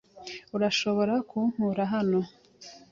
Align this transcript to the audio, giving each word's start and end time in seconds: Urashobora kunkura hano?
Urashobora 0.55 1.13
kunkura 1.29 1.83
hano? 1.93 2.19